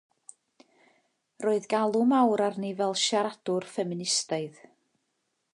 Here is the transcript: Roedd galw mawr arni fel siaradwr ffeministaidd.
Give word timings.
Roedd 1.45 1.67
galw 1.75 2.01
mawr 2.15 2.45
arni 2.47 2.73
fel 2.81 2.97
siaradwr 3.05 3.71
ffeministaidd. 3.75 4.61